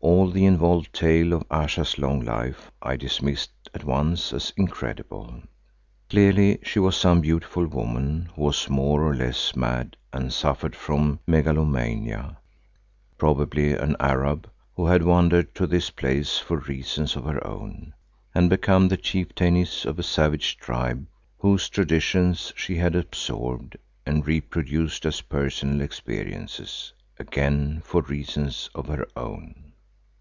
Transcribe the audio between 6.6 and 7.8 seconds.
she was some beautiful